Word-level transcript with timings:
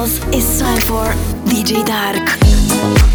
girls, 0.00 0.18
it's 0.32 0.60
time 0.60 0.80
for 0.80 1.12
DJ 1.46 1.84
Dark. 1.84 3.09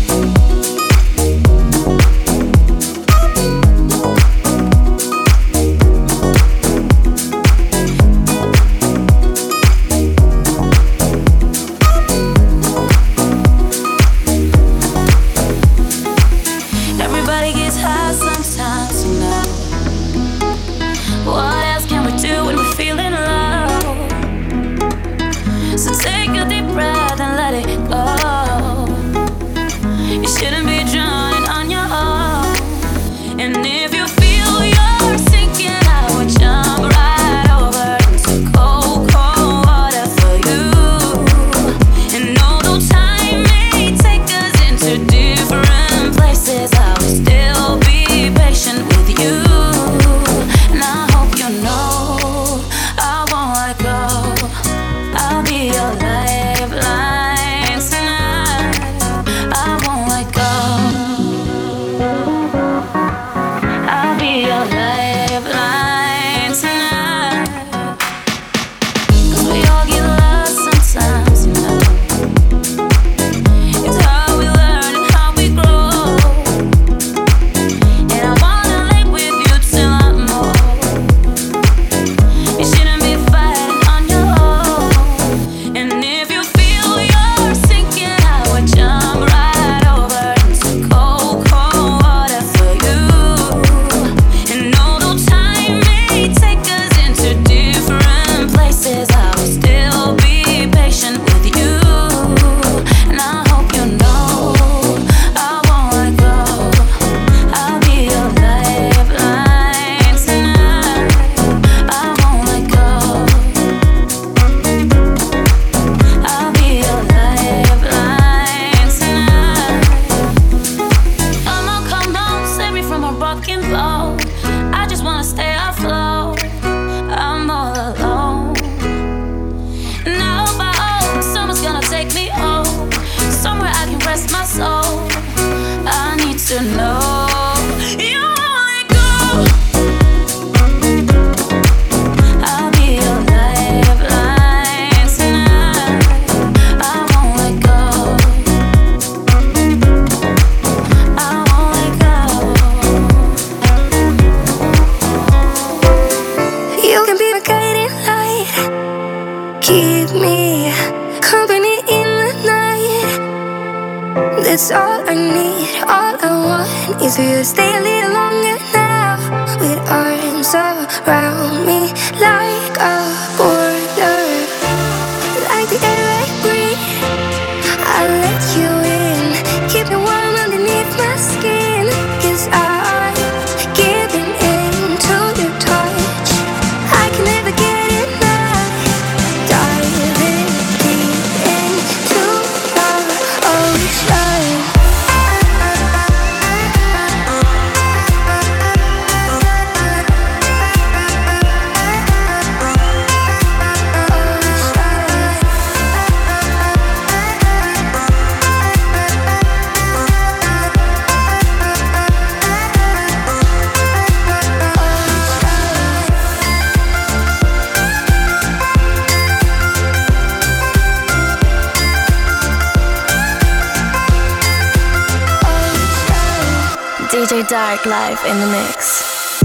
Dark 227.47 227.85
Life 227.85 228.25
in 228.25 228.39
the 228.39 228.47
mix. 228.47 229.44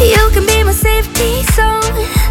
You 0.00 0.30
can 0.32 0.46
be 0.46 0.64
my 0.64 0.72
safety 0.72 1.42
zone. 1.52 2.21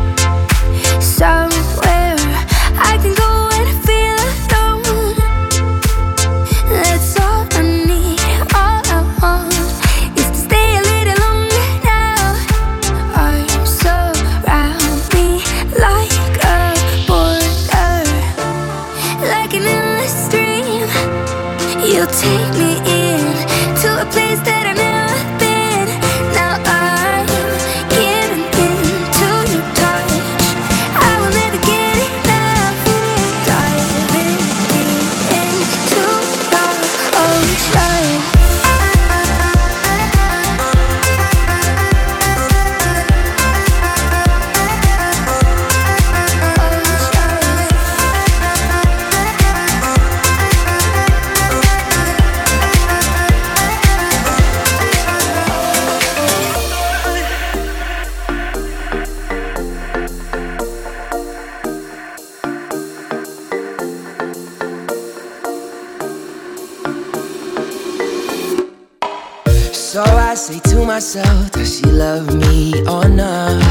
Myself, 71.14 71.52
does 71.52 71.78
she 71.78 71.86
love 71.88 72.34
me 72.36 72.74
or 72.88 73.10
not? 73.10 73.62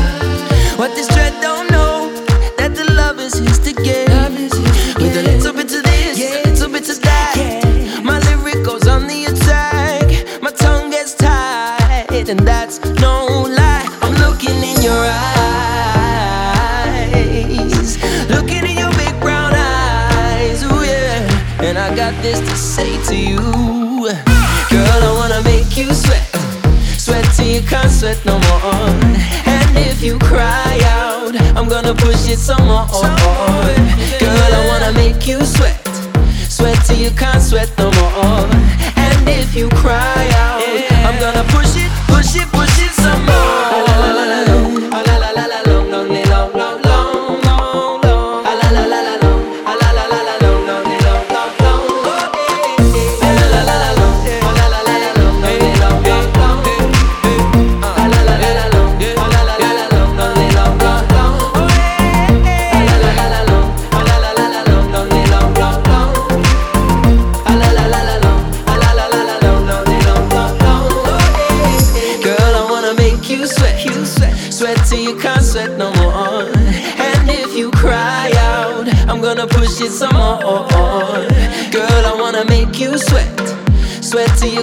What 0.79 0.95
this 0.95 1.09
dread 1.09 1.33
don't 1.41 1.71
know, 1.71 2.13
that 2.59 2.75
the 2.75 2.85
love 2.93 3.19
is 3.19 3.33
his 3.33 3.59
to 3.61 3.73
give. 3.73 4.09
With 5.01 5.17
a 5.17 5.23
little 5.23 5.55
bit 5.55 5.73
of 5.73 5.83
this, 5.83 6.19
a 6.21 6.43
little 6.45 6.69
bit 6.69 6.89
of 6.91 7.01
that. 7.01 7.35
Yeah. 7.37 8.01
My 8.03 8.19
lyric 8.27 8.63
goes 8.63 8.87
on 8.87 9.07
the 9.07 9.25
attack. 9.25 10.43
My 10.43 10.51
tongue 10.51 10.91
gets 10.91 11.15
tied, 11.15 12.29
and 12.29 12.41
that's 12.41 12.79
no 13.01 13.27
lie. 13.49 13.89
I'm 14.03 14.15
looking 14.17 14.63
in 14.63 14.83
your 14.83 15.01
eyes, 15.01 15.57
looking 18.29 18.67
in 18.69 18.77
your 18.77 18.93
big 19.01 19.19
brown 19.21 19.55
eyes. 19.55 20.63
Ooh 20.63 20.85
yeah, 20.85 21.65
and 21.65 21.79
I 21.79 21.95
got 21.97 22.13
this 22.23 22.41
to 22.41 22.57
say 22.57 23.03
to 23.05 23.17
you, 23.17 23.39
girl. 24.69 25.01
I 25.09 25.13
wanna 25.17 25.41
make 25.43 25.77
you 25.79 25.95
sweat, 25.95 25.95
sweat 25.95 26.05
till 26.05 26.19
you 26.19 26.20
can't 27.71 27.91
sweat 27.91 28.19
no 28.27 28.37
more. 28.51 28.91
And 29.47 29.79
if 29.79 30.03
you 30.03 30.19
cry 30.19 30.77
out, 30.99 31.35
I'm 31.57 31.69
gonna 31.69 31.95
push 31.95 32.29
it 32.29 32.39
some 32.39 32.67
more. 32.67 32.87
Girl, 34.19 34.53
I 34.59 34.63
wanna 34.67 34.93
make 34.93 35.29
you 35.29 35.39
sweat, 35.45 35.79
sweat 36.49 36.79
till 36.85 36.99
you 36.99 37.13
can't 37.13 37.41
sweat 37.41 37.71
no 37.79 37.93
more. 37.93 38.49
And 38.97 39.29
if 39.29 39.55
you 39.55 39.69
cry 39.69 40.25
out, 40.47 40.67
I'm 41.07 41.17
gonna 41.21 41.45
push 41.55 41.70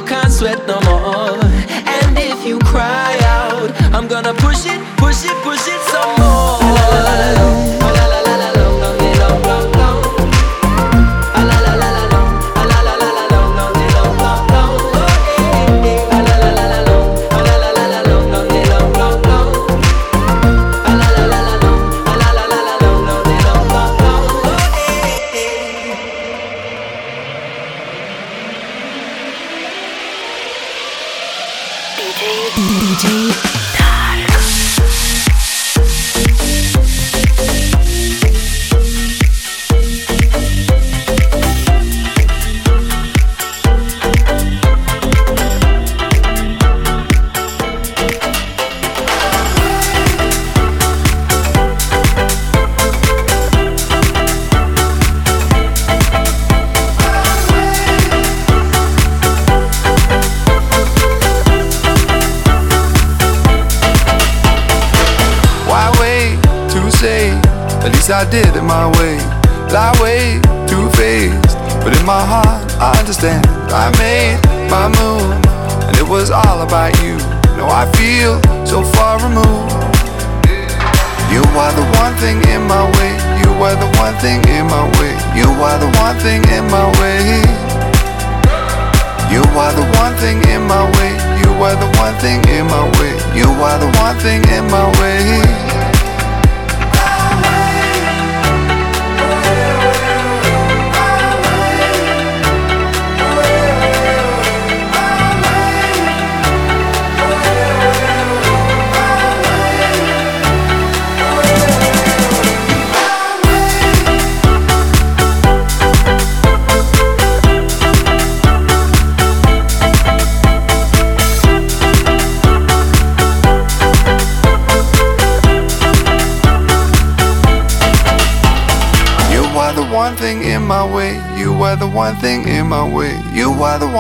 can't 0.08 0.32
sweat 0.32 0.66
no 0.68 0.80
more. 0.82 1.17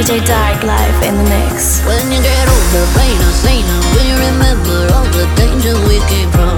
DJ 0.00 0.24
Dark 0.24 0.62
Life 0.62 1.02
in 1.02 1.14
the 1.14 1.24
mix. 1.24 1.84
When 1.84 2.10
you 2.10 2.22
get 2.22 2.48
older, 2.48 2.86
pain 2.96 3.20
or 3.20 3.34
saner, 3.36 3.80
will 3.92 4.06
you 4.08 4.16
remember 4.32 4.88
all 4.94 5.04
the 5.12 5.28
danger 5.36 5.76
we 5.86 6.00
came 6.08 6.30
from? 6.30 6.56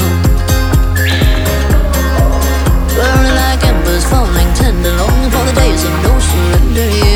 Burning 2.94 3.34
like 3.42 3.64
embers, 3.64 4.04
falling 4.04 4.54
tender, 4.54 4.94
longing 4.94 5.30
for 5.32 5.44
the 5.44 5.54
days 5.58 5.82
of 5.82 5.90
no 6.04 6.20
surrender. 6.20 6.88
Yeah. 6.88 7.11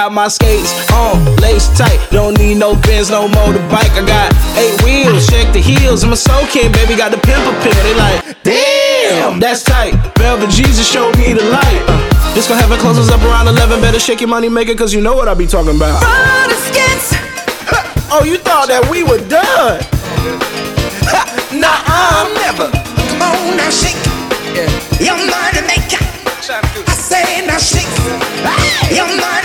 Got 0.00 0.12
my 0.12 0.28
skates 0.28 0.72
on, 0.92 1.20
lace 1.44 1.68
tight. 1.76 2.00
Don't 2.10 2.32
need 2.38 2.56
no 2.56 2.74
Benz, 2.74 3.10
no 3.10 3.28
motorbike. 3.28 3.92
I 4.00 4.04
got 4.08 4.32
eight 4.56 4.80
wheels, 4.80 5.28
check 5.28 5.52
the 5.52 5.60
heels. 5.60 6.02
I'm 6.02 6.12
a 6.12 6.16
soul 6.16 6.46
king, 6.46 6.72
baby, 6.72 6.96
got 6.96 7.10
the 7.12 7.18
pimple 7.18 7.52
pill. 7.60 7.76
They 7.84 7.94
like, 7.94 8.42
damn, 8.42 9.38
that's 9.38 9.62
tight. 9.62 9.92
Velvet 10.16 10.48
Jesus 10.48 10.88
showed 10.88 11.18
me 11.18 11.34
the 11.34 11.44
light. 11.44 11.84
Uh, 11.86 12.32
this 12.32 12.48
gonna 12.48 12.62
have 12.62 12.72
it 12.72 12.80
closes 12.80 13.10
up 13.10 13.20
around 13.20 13.48
11. 13.48 13.82
Better 13.82 14.00
shake 14.00 14.22
your 14.22 14.30
money 14.30 14.48
maker, 14.48 14.74
cause 14.74 14.94
you 14.94 15.02
know 15.02 15.14
what 15.14 15.28
I 15.28 15.34
be 15.34 15.46
talking 15.46 15.76
about. 15.76 16.00
Oh, 18.12 18.24
you 18.24 18.38
thought 18.38 18.68
that 18.72 18.82
we 18.90 19.04
were 19.04 19.20
done? 19.28 19.84
nah, 21.60 21.76
I'm 21.86 22.32
never. 22.40 22.72
Come 22.72 23.20
on 23.20 23.56
now, 23.60 23.68
shake. 23.68 24.00
Your 24.96 25.20
money 25.28 25.60
maker. 25.68 26.00
I 26.88 26.94
say 26.96 27.44
now 27.46 27.58
shake. 27.58 27.86
Your 28.96 29.06
money 29.06 29.39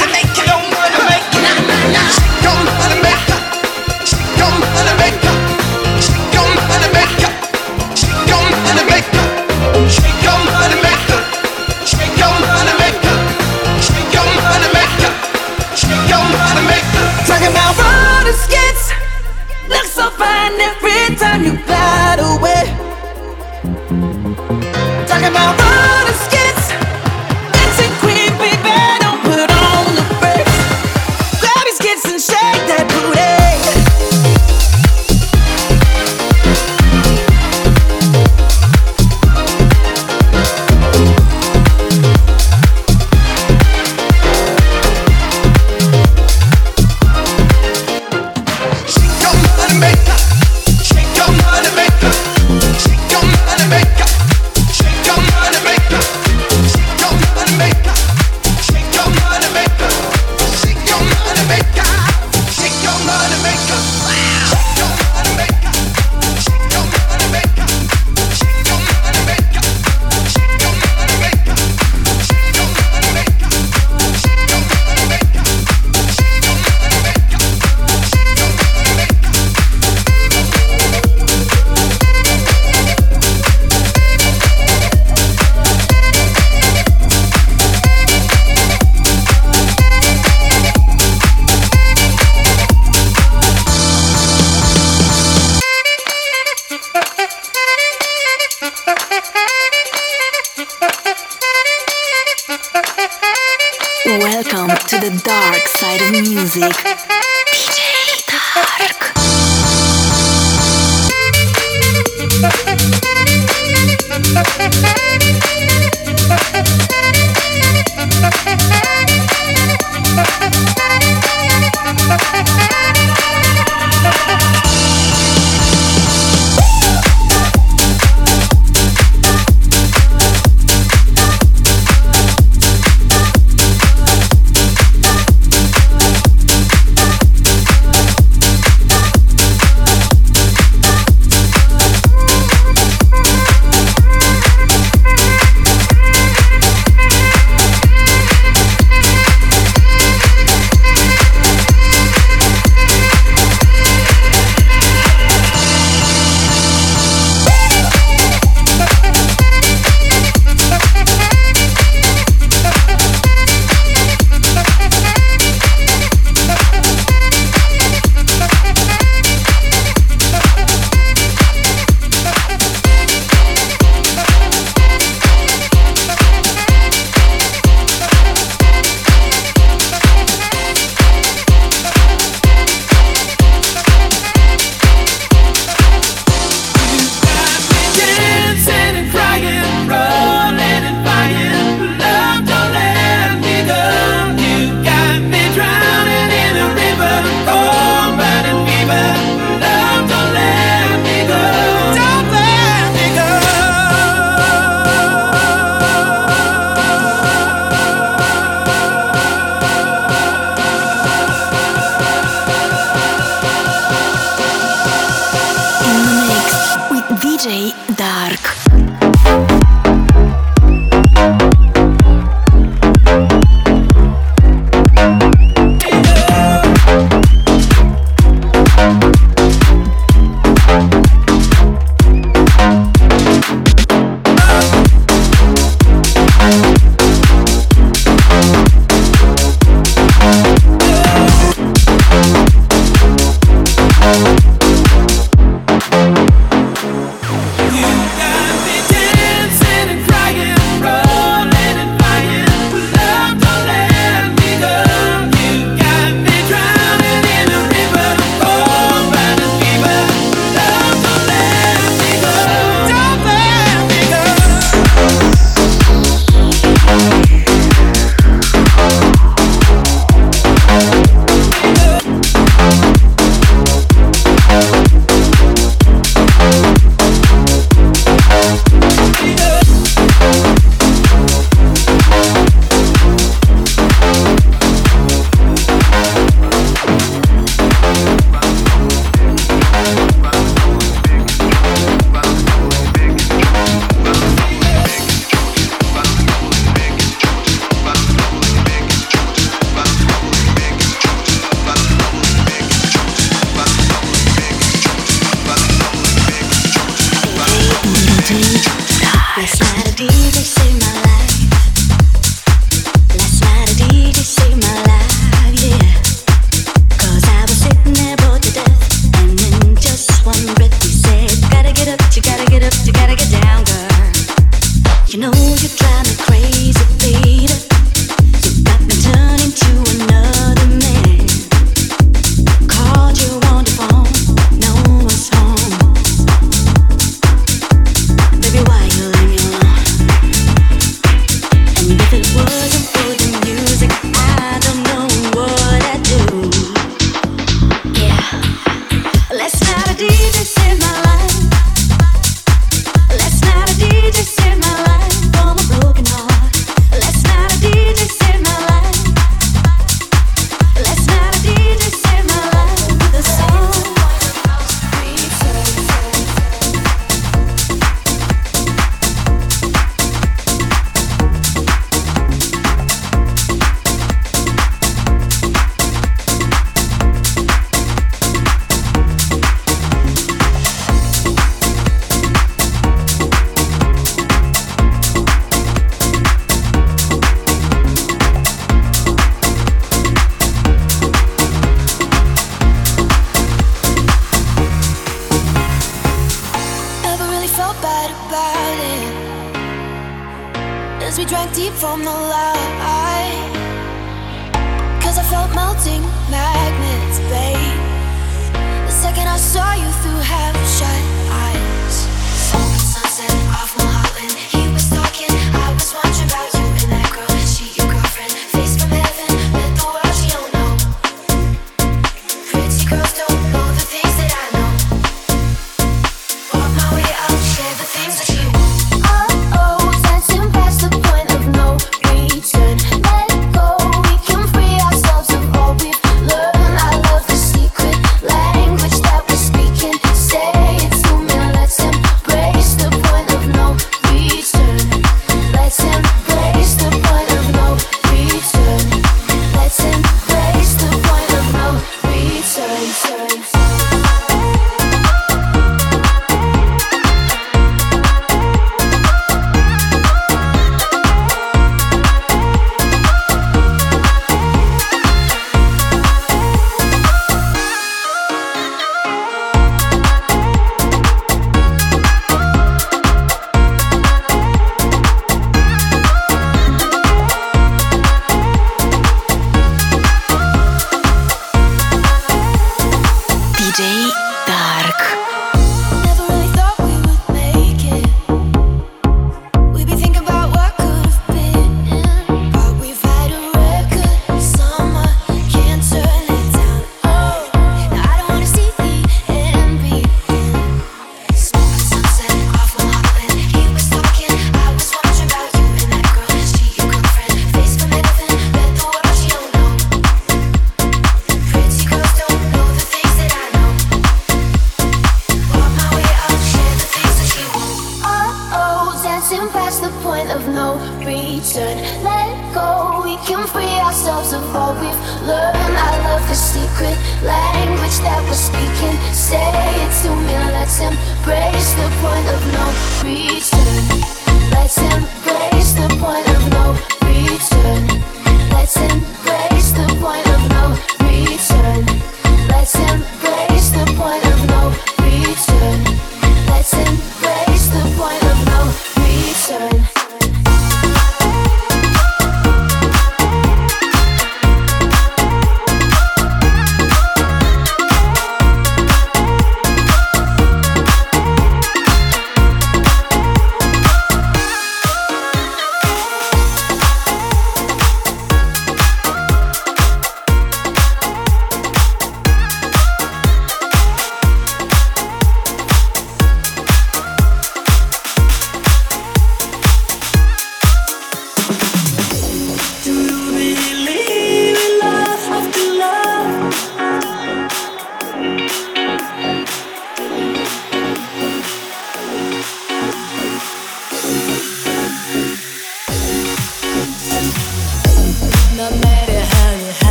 Fine 20.18 20.60
every 20.62 21.16
time 21.18 21.44
you 21.44 21.58
glide 21.66 22.20
away. 22.20 22.45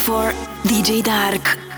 For 0.00 0.32
DJ 0.64 1.02
Dark. 1.02 1.69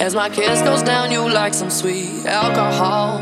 As 0.00 0.14
my 0.14 0.30
kiss 0.30 0.62
goes 0.62 0.82
down, 0.82 1.12
you 1.12 1.28
like 1.28 1.52
some 1.52 1.68
sweet 1.68 2.24
alcohol. 2.24 3.18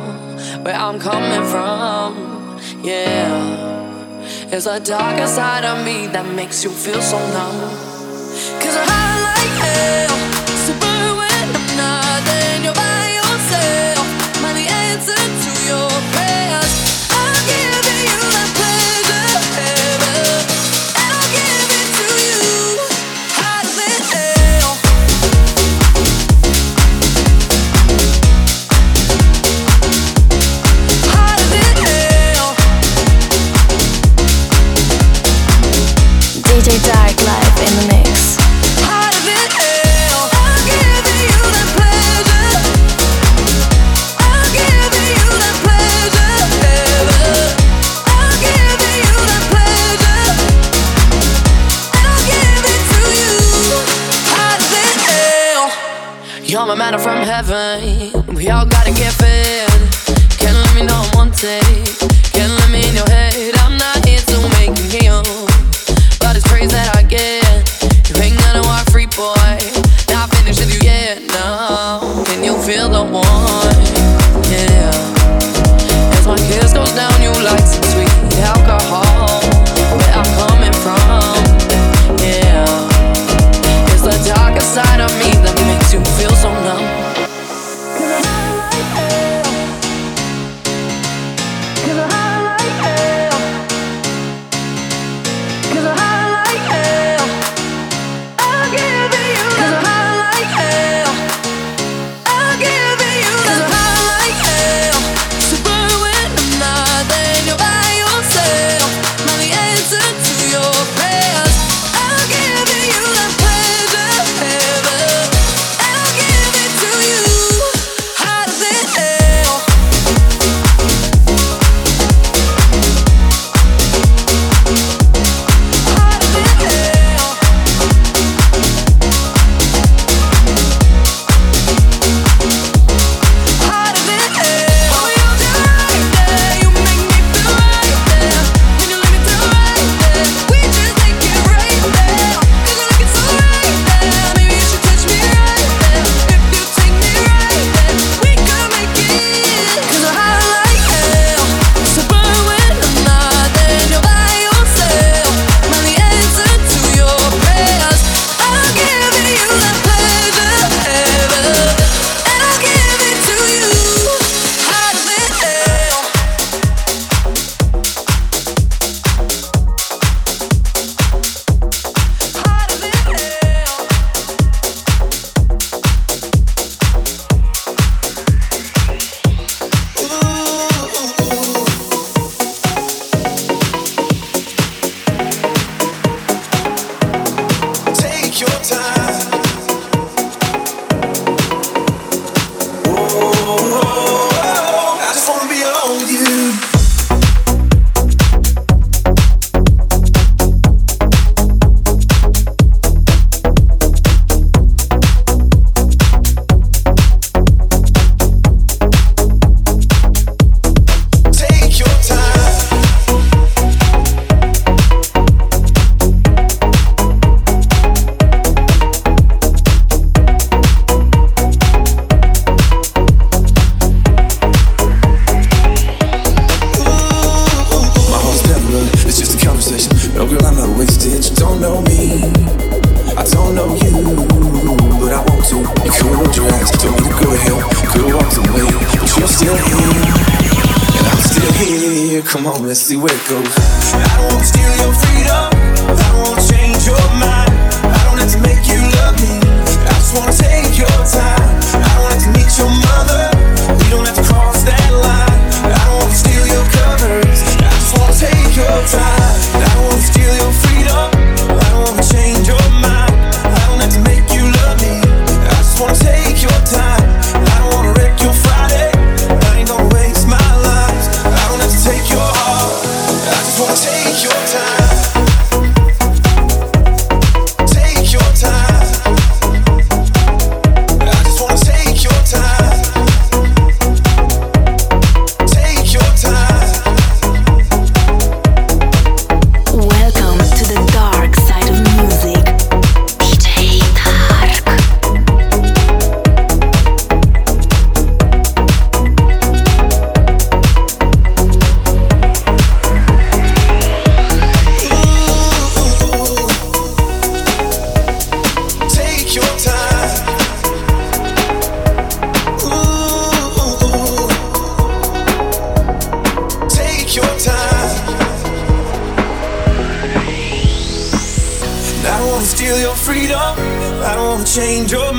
Where 0.63 0.77
I'm 0.77 1.01
coming 1.01 1.45
from, 1.51 2.61
yeah. 2.85 4.19
It's 4.53 4.65
the 4.65 4.79
darker 4.79 5.27
side 5.27 5.65
of 5.65 5.85
me 5.85 6.07
that 6.07 6.25
makes 6.37 6.63
you 6.63 6.71
feel 6.71 7.03
so 7.03 7.19
numb. 7.19 7.61
Cause 8.63 8.77
I 8.77 9.21
like 9.29 9.55
hell. 9.65 10.28
We 58.35 58.51
all 58.51 58.67
gotta 58.67 58.91
get 58.91 59.13
fit. 59.13 59.28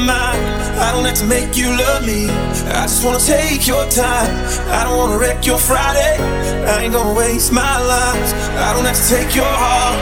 mind. 0.10 0.41
I 0.86 0.91
don't 0.93 1.05
have 1.05 1.20
to 1.24 1.28
make 1.38 1.55
you 1.55 1.70
love 1.70 2.01
me. 2.05 2.22
I 2.82 2.84
just 2.89 3.03
wanna 3.05 3.20
take 3.20 3.68
your 3.68 3.86
time. 3.89 4.32
I 4.78 4.84
don't 4.86 4.97
wanna 4.97 5.18
wreck 5.22 5.45
your 5.45 5.60
Friday. 5.70 6.16
I 6.72 6.84
ain't 6.84 6.93
gonna 6.93 7.14
waste 7.14 7.51
my 7.51 7.76
life. 7.95 8.30
I 8.66 8.74
don't 8.74 8.86
have 8.89 8.99
to 9.01 9.07
take 9.16 9.32
your 9.36 9.53
heart. 9.64 9.97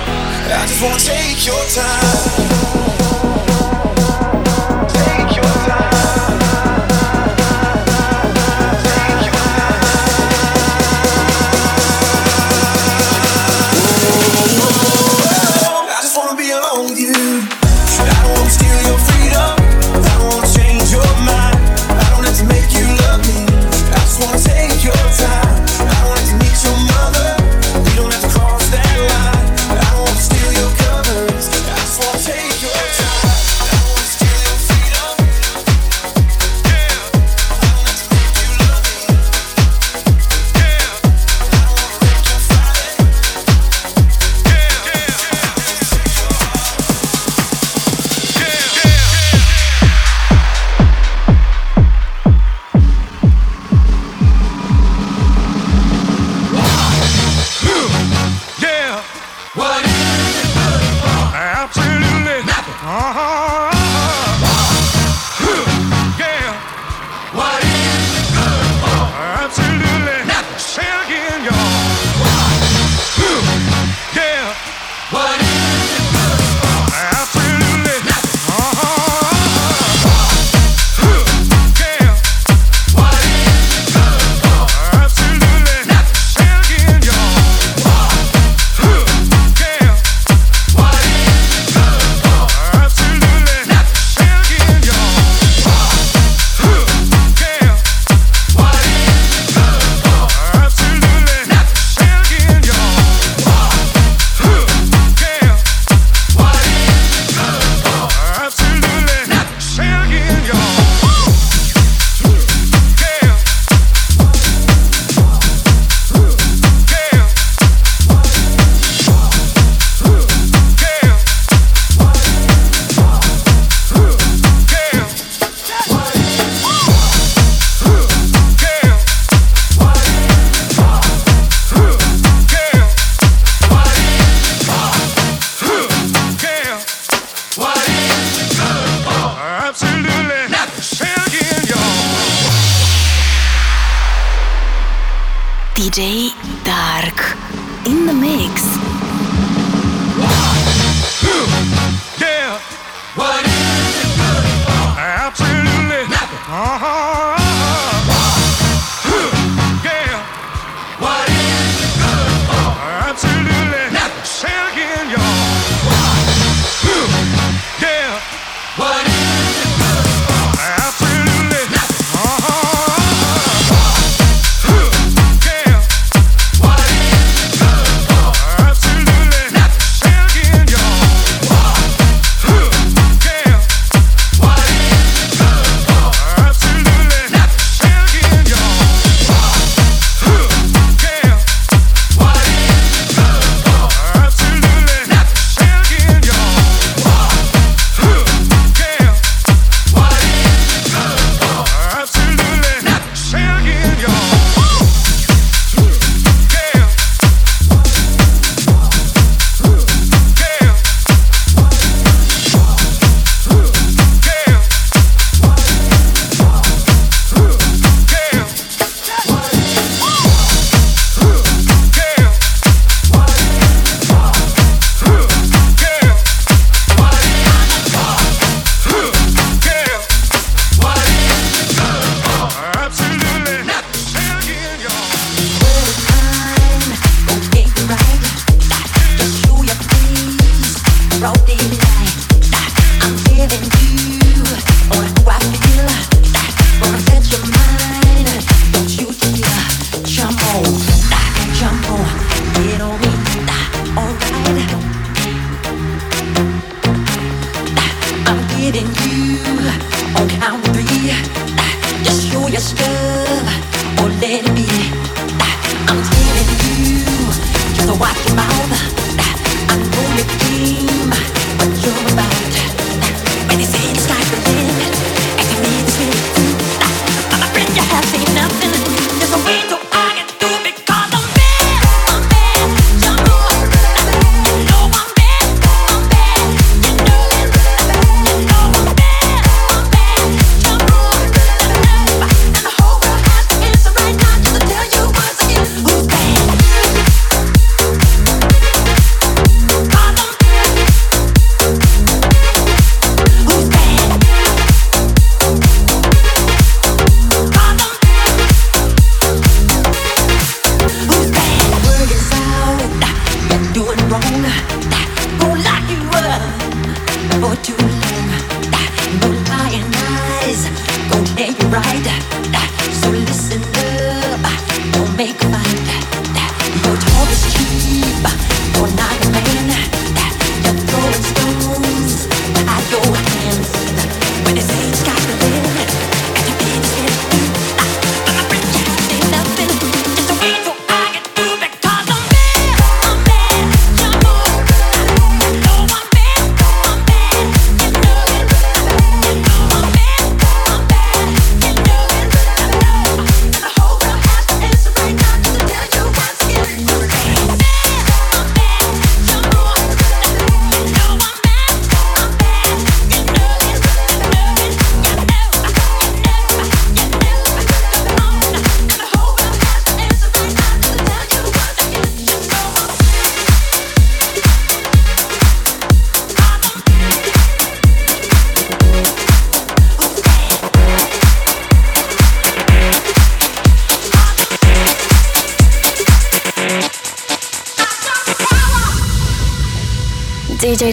I 0.60 0.64
just 0.70 0.82
wanna 0.84 1.04
take 1.16 1.40
your 1.50 1.64
time. 1.82 2.87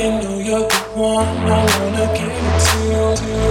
Everything 0.00 0.30
New 0.30 0.44
York 0.44 0.70
you 0.70 0.96
one 0.96 1.26
I 1.26 1.66
wanna 1.80 2.06
give 2.16 2.30
it 2.30 3.18
to 3.18 3.26
you. 3.26 3.47